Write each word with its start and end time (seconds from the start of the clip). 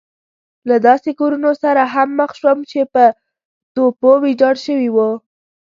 له 0.69 0.75
داسې 0.87 1.09
کورونو 1.19 1.51
سره 1.63 1.81
هم 1.93 2.09
مخ 2.19 2.31
شوم 2.39 2.59
چې 2.71 2.79
په 2.93 3.03
توپو 3.73 4.11
ويجاړ 4.23 4.55
شوي 4.65 4.89
وو. 4.95 5.09